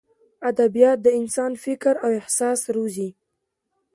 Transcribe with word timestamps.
ادبیات 0.49 0.97
د 1.03 1.07
انسان 1.19 1.51
فکر 1.63 1.93
او 2.03 2.09
احساس 2.19 2.59
روزي. 2.75 3.09